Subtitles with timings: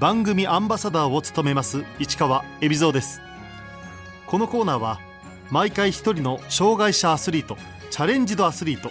[0.00, 3.20] 番組アンバサダーを務めます市川恵比蔵です。
[4.26, 4.98] このコーナーは
[5.50, 7.58] 毎回一人の障害者アスリート
[7.90, 8.90] チャレンジドアスリート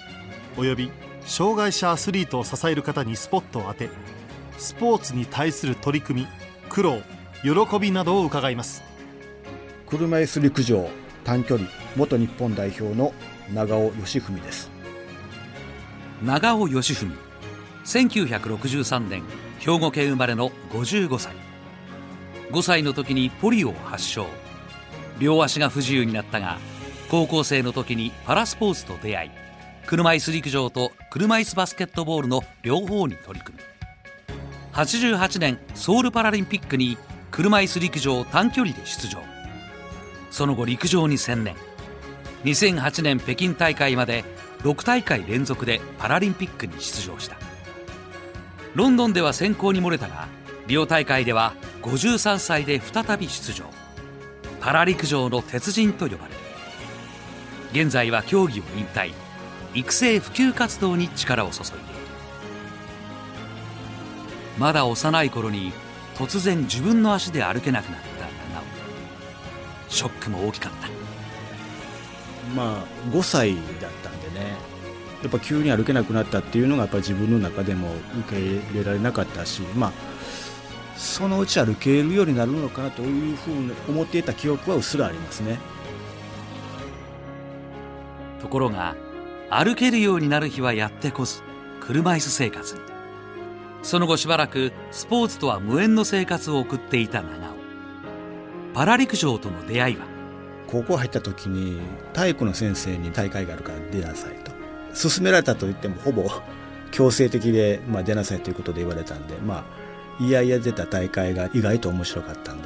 [0.56, 0.92] および
[1.26, 3.90] 障害者アスリートを支える方にスポットを当て
[4.60, 6.28] スポーツに対する取り組み
[6.70, 7.02] 苦労
[7.42, 8.84] 喜びなどを伺います。
[9.88, 10.88] 車椅子陸上
[11.24, 11.68] 短距離
[11.98, 13.16] 元日本代表の
[13.52, 14.70] 長尾義文です。
[16.22, 17.18] 長尾義文
[17.84, 19.24] 1963年
[19.60, 21.36] 兵庫県生まれの55歳
[22.52, 24.26] 5歳の時にポリオを発症。
[25.20, 26.58] 両足が不自由になったが
[27.12, 29.32] 高校生の時にパラスポーツと出会い
[29.86, 33.64] 車椅子陸上と車椅子バスケットボールの両方に取り組み。
[34.74, 36.98] 88年ソウルパラリンピックに
[37.32, 39.20] 車椅子陸上短距離で出場。
[40.32, 41.56] その後陸上に専念。
[42.46, 44.24] 2008年北京大会まで
[44.60, 47.49] 6大会連続でパラリンピックに出場した。
[48.76, 50.28] ロンドンでは選考に漏れたが
[50.68, 53.66] リオ大会では53歳で再び出場。
[54.62, 56.40] パラ陸上の鉄人と呼ばれる。
[57.72, 59.14] 現在は競技を引退。
[59.74, 61.84] 育成普及活動に力を注いでいる。
[64.60, 65.72] まだ幼い頃に
[66.16, 68.64] 突然自分の足で歩けなくなった長尾。
[69.88, 70.88] ショックも大きかった。
[72.56, 74.56] まあ5歳だったんでね。
[75.22, 77.94] やっぱ急に歩けなくなったっていうのがやっぱ自分の中でも
[78.28, 79.92] 受け入れられなかったしまあ
[80.96, 85.60] そのうち歩けるようになるのかなというふうに思っていた記憶はうっすらありますね。
[88.42, 88.96] ところが
[89.50, 91.42] 歩けるようになる日はやってこず
[91.80, 92.76] 車椅子生活。
[92.76, 92.82] に
[93.82, 97.56] その後しばらくスポーツとは無縁の生活を送っていた長尾。
[98.74, 100.06] パラ陸上との出会いは？
[100.68, 101.80] 高校入った時に
[102.14, 104.49] 体育の先生に大会があるから出なさいと
[104.94, 106.30] 勧められたと言ってもほぼ
[106.92, 109.66] 強制的で、まあ、出なさいということで言われたんでま
[110.20, 112.64] あいやいや出た大会が意外と面白かったんで。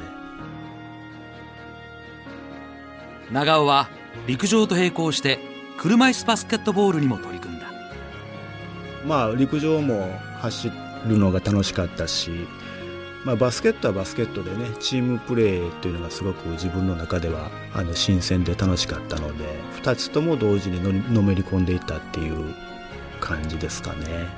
[3.30, 3.88] 長尾は
[4.26, 5.38] 陸上と並行して
[5.78, 7.66] 車椅子バスケットボールにも取り組んだ。
[9.06, 10.70] まあ陸上も走
[11.06, 12.30] るのが楽しかったし、
[13.24, 19.44] まあ、バスケットはバスケットでねチームプレーというのがすごく自分の中ではあの新鮮で楽しかったので
[19.82, 22.54] 2つとも同時にのめり込んでいったっていう
[23.20, 24.28] 感じですかね。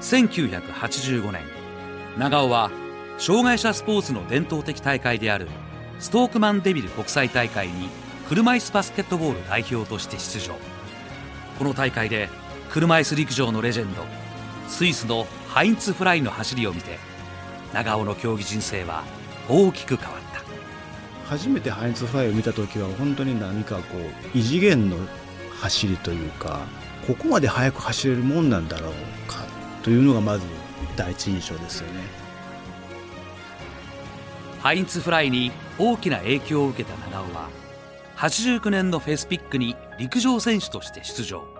[0.00, 1.42] 1985年
[2.18, 2.70] 長尾は
[3.18, 5.48] 障害者スポーツの伝統的大会である
[5.98, 7.88] ストークマンデビル国際大会に
[8.28, 10.56] 車椅子バスケットボール代表として出場。
[11.58, 12.28] この大会で
[12.70, 14.04] 車椅子陸上のレジェンド
[14.68, 16.98] スイスのハインツ・フライの走りを見て
[17.72, 19.04] 長尾の競技人生は
[19.48, 20.44] 大きく変わった。
[21.30, 24.98] 初めてハインツ・フライを見た時は本当に何かこう異次元の
[25.58, 26.60] 走りというか
[27.06, 28.92] ここまで速く走れるもんなんだろう
[29.26, 29.46] か
[29.82, 30.44] というのがまず
[30.94, 32.02] 第一印象ですよね。
[34.60, 37.48] ハインツ・フライに大きな影響を受けた長尾は
[38.18, 41.55] 89年のフェスピックに陸上選手として出場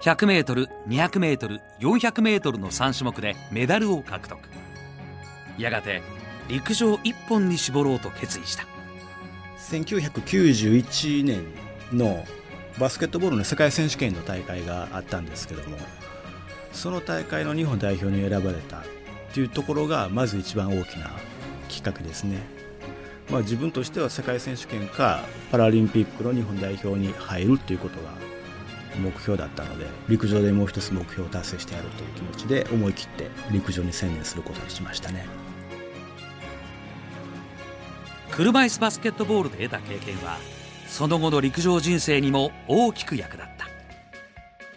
[0.00, 4.38] 100m、200m、400m の3種目でメダルを獲得。
[5.58, 6.02] やがて
[6.48, 8.66] 陸上一本に絞ろうと決意した。
[9.70, 11.44] 1991年
[11.92, 12.24] の
[12.78, 15.76] バスケットボールの世界選手権の大会があったんですけども
[16.72, 18.82] その大会の日本代表に選ばれたっ
[19.32, 21.10] ていうところがまず一番大きな
[21.68, 22.38] きっかけですね、
[23.30, 28.29] まあ、自分としては世界選手権かパラリンピックの日本代表に入るっていうことが
[28.98, 35.26] 目標だったので陸上でもう一つ目標を達成してやるという気持ちで思い切って陸上に専念することにしましたね。
[38.30, 40.38] 車椅子バスケットボールで得た経験は
[40.86, 43.68] その後の陸上人生にも大きく役立った。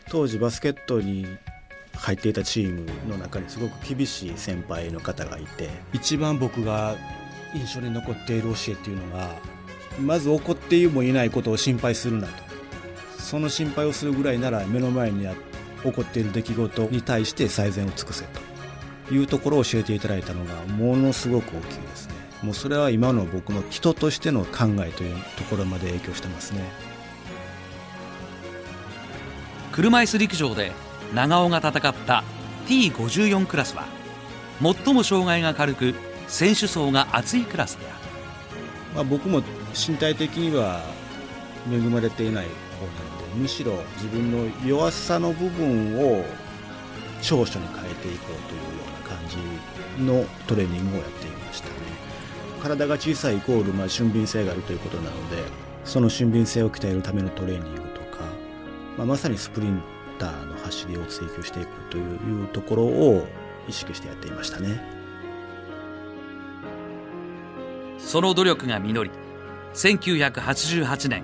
[0.10, 1.26] 当時バスケットに
[1.96, 6.96] 入っていたチームの中にすごく厳しい先輩の方がいて一番僕が
[7.56, 9.36] 印象に残っている教えっていうのが
[10.00, 12.53] まず怒ってもいないことを心配するなと
[13.24, 15.26] その心配をするぐらいなら目の前に
[15.82, 18.26] 起こっている出来事に対して最善を尽くせ
[19.08, 22.14] というところを教えていただいたのがものすごく大きいですね。
[22.44, 26.62] もうそれは今の僕の人としての考えというところまで影響してますね。
[29.72, 30.72] 車椅子陸上で
[31.16, 32.24] 長尾が戦った
[32.68, 33.86] T54 クラスは
[34.62, 35.96] 最も障害が軽く
[36.28, 37.96] 選手層が厚いクラスである、
[38.96, 39.42] まあ、僕も
[39.74, 40.82] 身体的には
[41.72, 46.24] 恵まれていない方なのでむしろ自分の弱さの部分を
[47.22, 49.38] 長所に変えていこうというような感じ
[50.04, 51.74] のトレーニングをやっていましたね。
[52.62, 55.44] 体が小さいイコールまあ俊敏性があるということなので
[55.84, 58.24] その俊敏性を鍛えるためのトレーニングとか、
[58.98, 59.82] まあ、まさにスプリン
[60.18, 63.28] ターの走りを追求していくというところを
[63.68, 64.82] 意識してやっていましたね。
[67.98, 69.12] その努力が実り
[69.74, 71.24] 1988年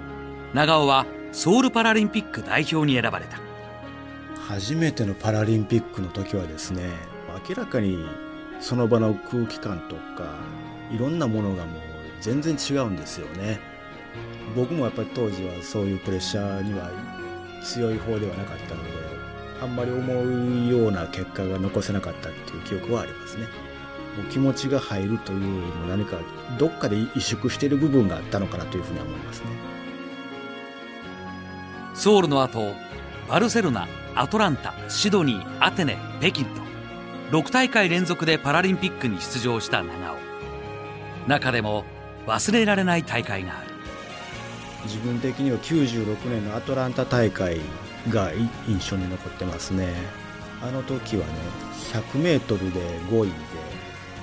[0.54, 3.40] 長尾はソウルパラリンピック代表に選ばれた。
[4.48, 6.90] 初めてのパラリンピックの時はですね
[7.48, 8.04] 明らかに
[8.60, 10.40] その場の空気感とか
[10.92, 11.82] いろんなものがもう
[12.20, 13.60] 全然違うんですよね。
[14.56, 16.90] 僕もやっぱり当時はそういうプレッシャーには
[17.64, 18.90] 強い方ではなかったので
[19.62, 23.44] あんまり思うような結果が残せなかったっていう記憶はありますね。
[24.18, 26.18] もう気持ちが入るというよりも何か
[26.58, 29.48] どっかで萎縮している部分があったのかなというふうには思いますね。
[32.00, 32.76] ソウルの後
[33.28, 33.86] バルセロナ
[34.16, 36.62] アトランタシドニーアテネ北京と
[37.38, 40.16] 6大会連続でパラリンピックに出場した長尾。
[41.28, 41.84] 中でも
[42.26, 43.72] 忘れられない大会がある。
[44.86, 47.60] 自分的には96年のアトランタ大会
[48.08, 48.32] が
[48.66, 49.94] 印象に残ってますね。
[50.62, 51.34] あの時はね
[51.92, 52.80] 100m で
[53.10, 53.30] 5位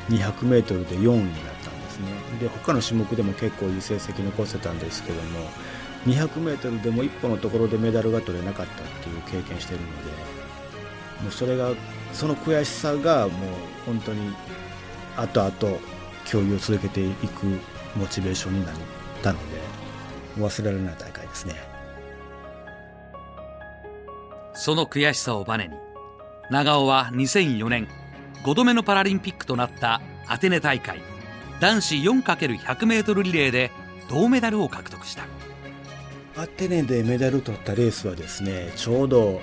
[0.08, 2.06] で 200m で4位だったんですね。
[2.40, 5.40] で他の種目でも結構いい成績残せたんですけども
[6.06, 9.92] 200m でも一歩のところでメダルが取れなかったっていう経験してるので
[11.22, 11.72] もうそれが
[12.12, 13.50] その悔しさがもう
[13.84, 14.34] 本当に
[15.16, 15.78] 後々
[16.24, 17.46] 競技を続けていく
[17.96, 18.74] モチベーションになっ
[19.22, 19.60] たので
[20.38, 21.54] 忘れられない大会ですね。
[24.54, 25.74] その悔しさをバネに
[26.50, 27.88] 長尾は2004年
[28.44, 31.00] 5度目のパラリンピックとなったアテネ大会
[31.60, 33.70] 男子 4×100m リレーで
[34.08, 35.24] 銅メダルを獲得した。
[36.38, 39.40] アテネでメダル取ったレースはですねちょうど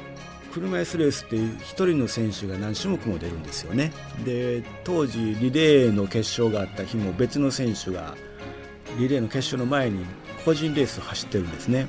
[0.54, 3.92] 車椅子レースって1人の選手が何種目も出るんですよね。
[4.24, 8.16] で当時リレーの決勝があった日も別の選手が
[9.00, 10.06] リレーの決勝の前に
[10.46, 11.88] 個人レースを走ってるんですね。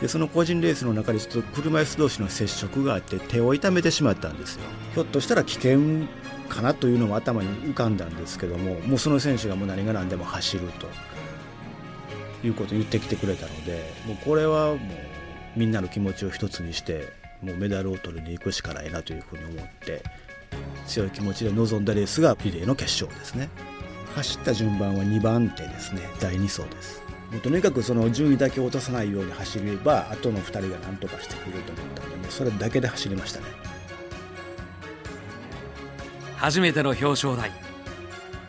[0.00, 4.62] でその個人レースの中でちょっと車椅子同士の接触があって手を痛めてしまったんですよ。
[4.94, 5.80] ひょっとしたら危険
[6.48, 10.86] かなというのも頭に浮かんだんですけどももうその選手がもう何が何でも走ると。
[12.44, 14.78] いうことを言ってきてくれたのでもうこれはもう
[15.56, 17.12] みんなの気持ちを一つにして
[17.42, 20.02] もうメダルを取りに行くしかないなというふうに思って
[20.86, 23.48] 強い気持ちで臨んだレースがリレーの決勝ですね。
[24.14, 26.02] 走った順番は2番手ですね。
[26.20, 27.02] 第2走です。
[27.30, 33.46] もうとにかくその順位だけ落とさないように走れば後の2人が何とかしてくれると思ったのでもうそれだけで走りましたね。
[36.36, 37.50] 初めての表彰台。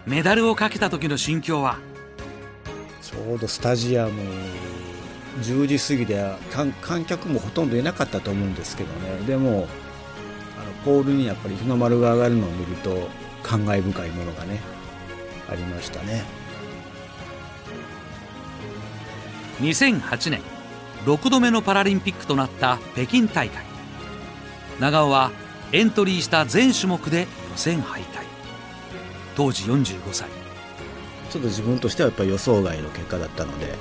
[0.05, 1.77] メダルをかけた時の心境は
[3.13, 4.21] ちょうどスタジアム
[5.41, 6.35] 10時過ぎで
[6.81, 9.25] 観客もほとんどいなかったと思うんですけどね。
[9.27, 9.67] でも
[10.59, 13.07] あのポールにやっぱり日の丸が上がるのを見ると
[13.43, 14.59] 感慨深いものがね
[15.47, 16.23] ありましたね。
[19.59, 20.41] 2008年
[21.05, 23.63] 6度目のパラリンピックとなった北京大会。
[24.79, 25.31] 長尾は
[25.71, 27.27] エントリーした全種目で予
[27.57, 28.23] 選敗退。
[29.35, 30.42] 当時45歳。
[31.33, 33.73] ちょっと自分としてはやっぱり予想外の結果だったので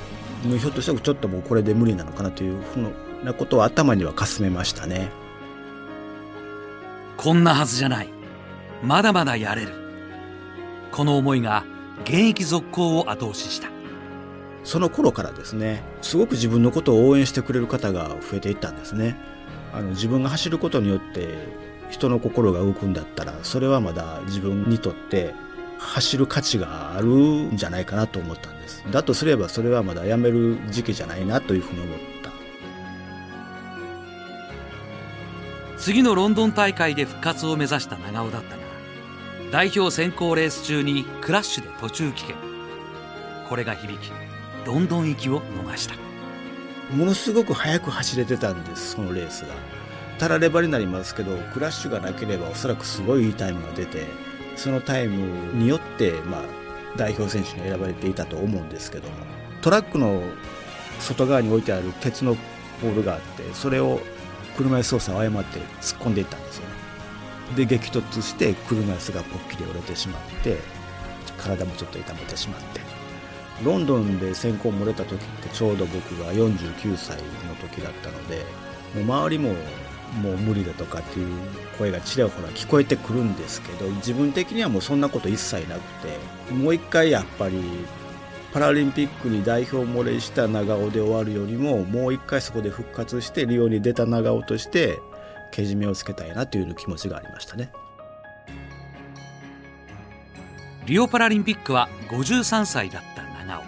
[0.48, 2.90] もうひょっとしたらちょっともうこれで無理なのかなというふう
[3.22, 5.10] なことを頭にはかすめましたね。
[7.18, 8.08] こんなはずじゃない。
[8.82, 9.68] まだまだやれる。
[10.92, 11.64] この思いが
[12.04, 13.68] 現役続行を後押しした。
[14.64, 19.14] その頃からですねすごく自分のことを応援してくれる方が増えていったんですね。
[19.74, 21.28] あの自分が走ることによって
[21.90, 25.34] 人の心が動くんだったらそれはまだ自分にとって
[25.82, 28.84] 走る価値があるんじゃないかなと思ったんです。
[28.90, 32.30] だとすればそれはまだやめる時期じゃないなというふうに思った。
[35.76, 38.62] 次のロンドン大会で復活を目指した長尾だったが
[39.50, 42.36] 代表選考レース中にクラッシュで途中棄権。
[43.48, 44.12] これが響き
[44.64, 45.94] ロンドン行きを逃した。
[46.94, 49.54] ものすごく速く走れてたんですそのレースが。
[50.18, 54.06] たらればになりますけどクラッシュがなければおそらくすごいいいタイムが出て
[54.56, 56.42] そのタイムによって、まあ、
[56.96, 59.14] 代表選手に選ばれていたと思うんですけども
[59.60, 60.22] トラックの
[61.00, 62.36] 外側に置いてある鉄の
[62.80, 64.00] ポールがあってそれを
[64.56, 66.72] 車椅子操作を誤って突っ込んでいったんですよね。
[67.56, 70.58] で激突して車椅子がポッキリ折れてしまって
[71.36, 72.92] 体もちょっと痛めてしまって。
[73.64, 78.44] ロンドンで選考漏れた時ってちょうど僕が49歳の時だったので
[78.94, 79.54] もう周りも
[80.20, 81.36] もう無理だとかっていう
[81.78, 87.62] 声がちらほら聞こえてくるんですけど自分的にはもうそんなこと一切なくてもう一回やっぱり
[88.52, 94.98] パラリンピックに代表漏れした長尾で終わるよりももう一回そこで復活してリオに出た長尾として
[95.50, 97.70] けじめをつけたいなという気持ちがありましたね。
[100.86, 103.62] リオパラリンピックは53歳だった長尾。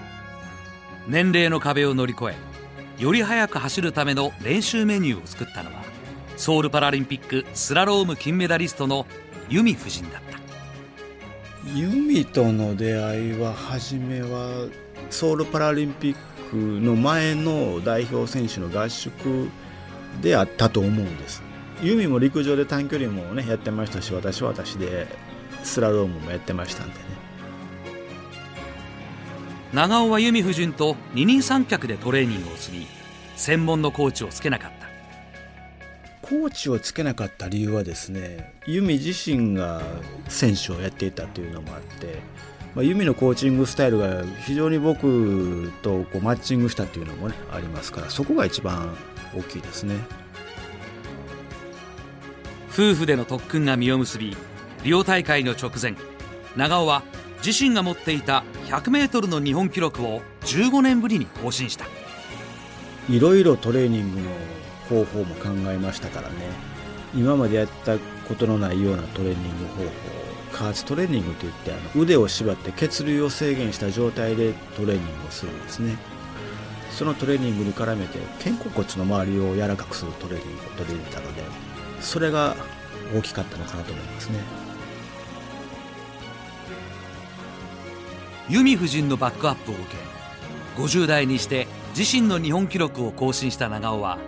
[1.07, 5.84] 年齢の壁を乗り越えより速く走るための練習メニューを作ったのは
[6.37, 9.07] ソウルパラリンピックスラローム金メダリストの
[9.49, 10.38] 由美夫人だった。
[11.75, 14.69] 由美との出会いは初めは
[15.11, 16.17] ソウルパラリンピッ
[16.50, 19.49] クの前の代表選手の合宿
[20.21, 21.43] であったと思うんです。
[21.83, 25.07] 由美も陸上で短距離もねやってましたし私は私で
[25.62, 27.00] スラロームもやってましたんでね。
[29.73, 32.87] 長尾は由美夫人と二人三脚でトレーニングを積み
[33.35, 34.84] 専門のコーチをつけなかった
[36.25, 39.83] コーチをつけなかった理由はですね由美自身が
[40.28, 42.23] 選手をやっていたというのもあって
[42.75, 48.97] まあ、ユミのコーチングスタイルが非常に僕とこうマッチングしたっていうのもねありますからそこが一番
[49.37, 49.95] 大きいですね。
[52.73, 54.37] 夫婦での特訓が実を結び
[54.83, 55.95] リオ大会の直前
[56.57, 57.04] 長尾は
[57.47, 61.87] 自身が持っていた 100m の日本記録を15年ぶりに更新した。
[63.09, 64.31] いろいろトレーニングの
[64.88, 66.35] 方法も考えましたからね。
[67.14, 67.99] 今までやった
[68.29, 69.91] ことのないようなトレーニング方法
[70.53, 75.97] 加圧トレーニングといってあの腕を縛って血流を制限した状態でトレーニングをするんですね。
[76.91, 81.43] そのトレーニングに絡めて肩甲骨の周りを柔らかくするトレーニングを取り入れたので
[82.00, 82.55] それが
[83.17, 84.38] 大きかったのかなと思いますね。
[88.49, 94.19] 由美夫人のバックアップを受け50代にして自身の日本記録を更新した長尾は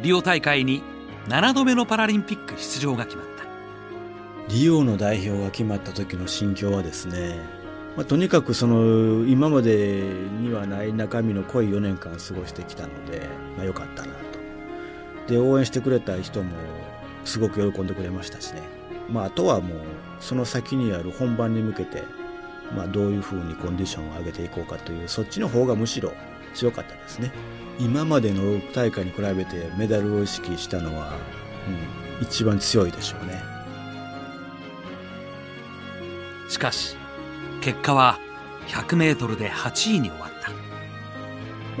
[0.00, 0.84] リオ大会に
[1.26, 4.54] 7度目のパラリンピック出場が決まった。
[4.54, 7.40] リオの代表が決まった時の心境はですね、
[7.96, 10.00] まあ、とにかくその今まで
[10.40, 14.12] にはない中身の濃い4年間過ごしてきたので、まあ、よかったな
[15.26, 15.32] と。
[15.34, 16.52] で応援してくれた人も
[17.24, 18.62] すごく喜んでくれましたしね、
[19.10, 19.78] まあ、あとはもう
[20.20, 22.04] その先にある本番に向けて、
[22.74, 26.12] まあ、どういうふうにコンディションを上げていこうかというそっちの方がむしろ
[26.54, 27.32] 強かったですね。
[27.78, 31.16] 今までの大会に比べてメダルを意識したのは、
[32.20, 33.40] うん、一番強いでしょうね。
[36.48, 36.96] しかし
[37.60, 38.18] 結果は
[38.68, 40.56] 100m で8位に終わった、ま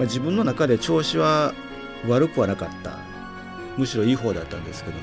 [0.02, 1.52] 自分の中で調子は
[2.06, 2.98] 悪くはなかった。
[3.76, 5.02] むしろいい方だったんですけども、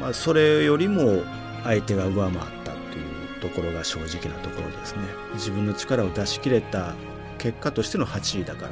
[0.00, 1.22] まあ、それよりも
[1.64, 3.02] 相手が上回ったとい
[3.36, 5.02] うところが正直なところですね。
[5.34, 6.94] 自分の力を出し切れた
[7.40, 8.68] 結果としての8位だから、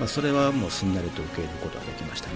[0.00, 2.34] まあ、それはもうすんなりと受け入れることができましたね。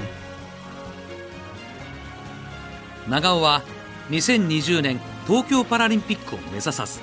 [3.09, 3.63] 長尾は
[4.11, 7.01] 2020年東京パラリンピックを目指さず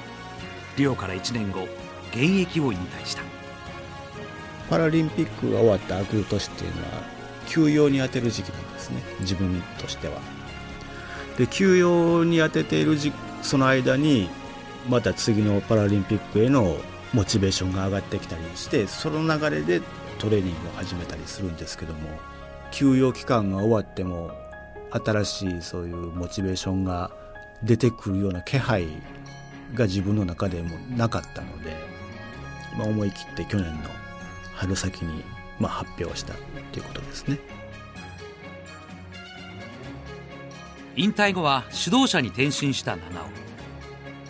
[0.78, 1.68] リオから1年後
[2.12, 3.24] 現役を引退した。
[4.70, 6.88] パラリンピックが終わった明くる年っていうのは
[7.48, 9.04] 休養に充てる時期なんですね。
[9.20, 10.22] 自分としては。
[11.38, 12.98] で休養に充てている
[13.42, 14.30] その間に
[14.88, 16.78] また次のパラリンピックへの
[17.14, 19.82] モチベーションが上がってきたりしてその流れで
[20.20, 22.10] トレーニングを始めたりするんですけども
[22.72, 24.32] 休養期間が終わっても
[24.92, 27.12] 新しいそういうモチベーションが
[27.64, 28.88] 出てくるような気配
[29.74, 31.76] が自分の中でもなかったので、
[32.78, 33.90] まあ、思い切って去年の
[34.56, 35.24] 春先に
[35.60, 36.34] まあ発表した
[36.72, 37.40] ということですね。
[40.96, 43.22] 引退後は指導者に転身した長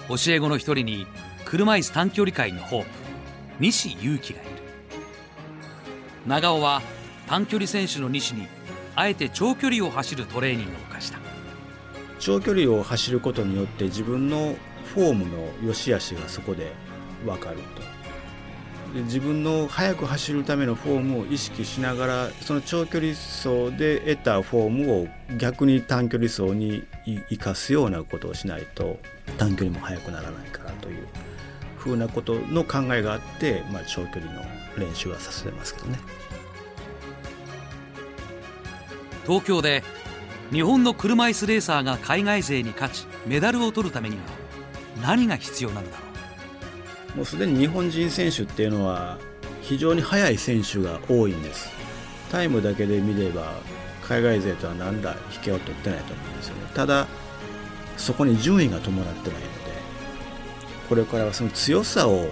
[0.10, 1.08] 尾教え子の一人に
[1.50, 2.90] 車椅子短距離界のホープ
[3.62, 4.52] 西勇輝がいる。
[6.28, 6.82] 長尾は
[7.26, 8.48] 短距離選手の西に
[8.98, 11.20] あえて長距離を走るトレーニングを課した。
[12.20, 14.56] 長距離を走ることによって自分の
[14.94, 16.74] フォームの良し悪しがそこで
[17.26, 18.94] 分かると。
[18.94, 26.84] で自分の速く走るためのフォームを意識しながらその長距離走で得たフォームを逆に短距離走に
[27.30, 29.00] 生かすようなことをしないと
[29.38, 31.08] 短距離も速くならないからという。
[31.88, 34.42] ふうなことの考えがあって、まあ、長距離の
[34.78, 36.00] 練習はさせてますけどね。
[39.26, 39.84] 東京で
[40.52, 44.22] 日本の車椅子レーサーが海外勢に勝ちメダルを取るためには
[45.02, 46.04] 何が必要なのだろ
[47.14, 47.18] う？
[47.18, 49.18] もうすでに日本人選手っていうのは
[49.62, 51.70] 非常に速い選手が多いんです。
[52.32, 53.54] タイムだけで見れば
[54.02, 56.62] 海外勢とは何ら引けを取ってないと思うんですよね。
[56.74, 57.08] ただ
[57.98, 59.67] そこに順位が伴ってないので
[60.90, 62.28] これからはその強さを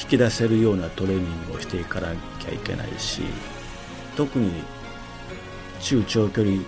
[0.00, 3.22] 引き出せるようなトレーニングをしていかなきゃいけないし
[4.16, 4.50] 特に
[5.80, 6.64] 中長距離に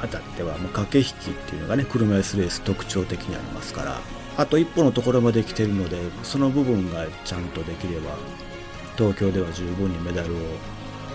[0.00, 4.00] あたってはもう駆け引きっていうのがね車椅子レース特徴的にありますから
[4.36, 8.16] あと一歩のところまで来てるのでその部分がちゃんとできれば
[8.96, 10.38] 東京では十分にメダルを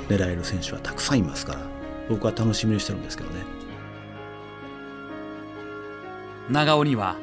[0.10, 1.62] 狙える選手はたくさんいますから
[2.10, 3.63] 僕は楽しみにしてるんですけどね。
[6.50, 7.15] 長尾には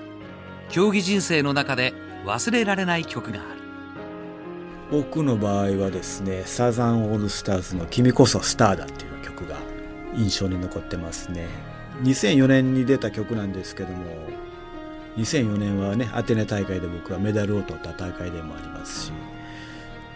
[0.71, 3.61] 競技人生の中で忘れられない曲がある。
[4.91, 9.57] 僕の場合はですねサザンオールスターズの「君こそスターだ」っていう曲が
[10.17, 11.47] 印象に残ってますね。
[12.03, 14.05] 2004年に出た曲なんですけども
[15.17, 19.13] 2004年はねアテネ大会で僕はメダルを取った大会でもありますし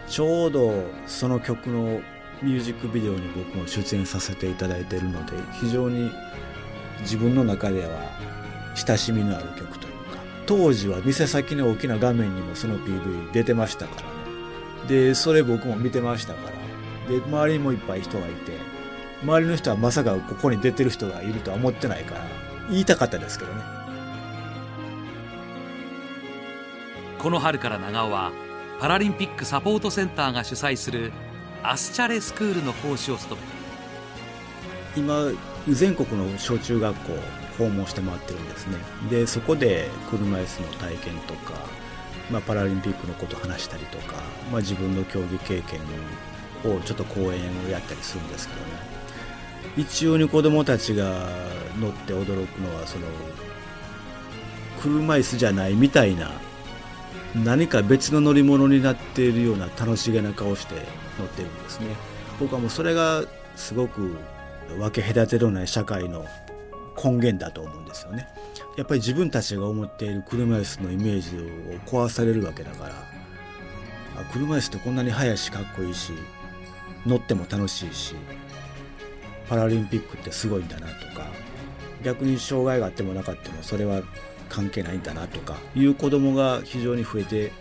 [0.07, 2.01] ちょうどその曲の
[2.41, 6.11] ミュージックビデオに僕も出演させていただいているので非常に
[7.01, 7.89] 自分の中では
[8.75, 9.94] 親しみのある曲という
[10.45, 14.01] 当時は店先の大きな画面にもその PV 出てましたから。
[14.01, 14.15] ね
[14.87, 16.55] でそれ僕も見てましたから。
[17.11, 18.53] で周りにもいっぱい人がいて
[19.23, 22.25] 周りの人はまさかここに出てる人がいるとは思ってないから
[22.69, 23.61] 言いたかったですけどね。
[27.19, 28.31] この春から長尾は
[28.79, 31.11] パラリンピックサポートセンターが主催する
[31.63, 35.31] アスチャレスクールの講師を務め今
[35.67, 37.13] 全国の小中学校
[37.57, 38.77] 訪問して回ってるんですね。
[39.09, 41.53] でそこで車椅子の体験とか、
[42.31, 44.15] まあ、パラリンピックのこと話したりとか、
[44.51, 45.79] まあ、自分の競技経験
[46.71, 48.95] をちょっと講演をやったりするんですけどね。
[49.77, 51.27] 一応に子どもたちが
[51.79, 53.05] 乗って驚くのはその
[54.81, 56.31] 車椅子じゃないみたいな
[57.43, 60.75] 何か別の乗り物になっているような楽しげな顔して
[61.19, 61.87] 乗ってるんですね。
[62.39, 63.23] 僕はもうそれが
[63.55, 64.15] すごく
[64.77, 66.25] 分け隔てのない社会の
[67.01, 68.27] 根源だと思うんですよね。
[68.77, 73.15] やっぱり自分たちが思っている車椅子のイメージを壊されるわけだから。
[74.17, 76.13] あ車椅子ってこんなに速いしかっこいいし
[77.05, 78.15] 乗っても楽しいし
[79.47, 81.27] パラリンピックってすごいんだなとか
[82.03, 84.01] 逆に障害があってもなかったもそれは
[84.49, 87.51] 関係ないんだなとかいう子供が非常に増えて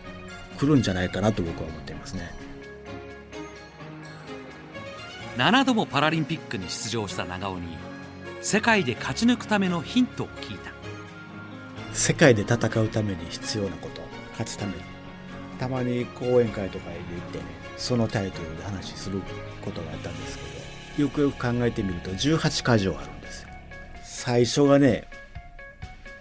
[0.59, 2.33] くるんじゃないかなと僕は思っていますね。
[5.37, 7.77] 7度もパラリンピックに出場した長尾に
[8.45, 10.71] 世界で勝ち抜くためのヒントを聞いた。
[11.95, 14.83] 世界で戦うために必要なこと勝つために。
[15.59, 17.45] たまに講演会とかで行ってね
[17.79, 19.23] そのタイトルで話する
[19.65, 20.45] ことがあったんですけ
[20.99, 23.49] どよくよく考えてみると18箇条あるんですよ。
[24.03, 25.09] 最初がね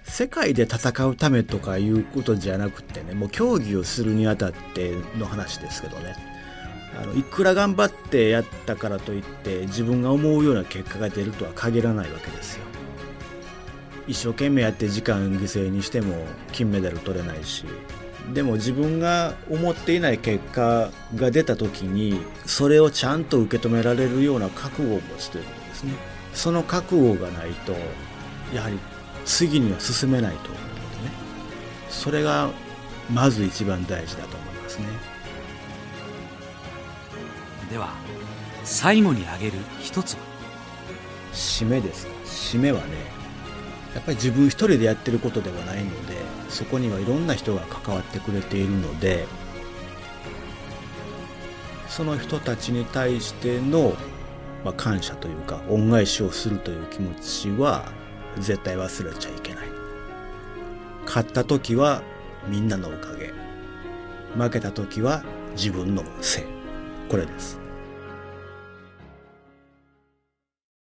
[0.06, 6.33] 世界で戦うためとかいうことじゃなくてねもう競技をするにあたっての話ですけどね。
[6.96, 12.64] あのいくら頑張ってやったからといって自分が思うような結果が出るとは限らないわけですよ。
[14.08, 17.66] 一生懸命やって時間犠牲にしても金メダル取れないし。
[18.34, 25.94] でも自分が思っていない結果が出た時にそれをちゃんと受け止められるような覚悟を持つということですね。
[26.34, 27.74] その覚悟がないと
[28.56, 28.80] やはり
[29.26, 31.12] 次には進めないと思うのでね。
[31.90, 32.50] それが
[33.12, 35.13] まず一番大事だと思いますね。
[37.74, 37.90] では
[38.64, 40.20] 最後に挙げる一つは？
[41.34, 42.14] 締めですか？
[42.24, 42.84] 締めはね
[43.96, 46.14] やっぱり自分一人でやってることではないので
[46.50, 49.26] そこにはいろんな人が関わってくれているので
[51.88, 53.96] その人たちに対しての、
[54.64, 57.92] まあ、感謝というか恩返しをするという気持ちは
[58.38, 59.68] 絶対忘れちゃいけない。
[61.06, 62.04] 勝った時は
[62.48, 63.34] みんなのおかげ。
[64.38, 65.24] 負けた時は
[65.56, 66.44] 自分のせい。
[67.10, 67.63] これです。